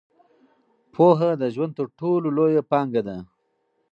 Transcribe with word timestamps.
پوهه 0.93 1.29
د 1.41 1.43
ژوند 1.55 1.73
تر 1.79 1.87
ټولو 1.99 2.27
لویه 2.37 2.63
پانګه 2.71 3.01
ده. 3.07 3.17